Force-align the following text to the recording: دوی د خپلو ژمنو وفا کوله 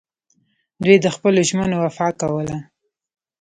دوی 0.83 0.95
د 1.01 1.07
خپلو 1.15 1.39
ژمنو 1.49 1.75
وفا 1.85 2.07
کوله 2.21 2.57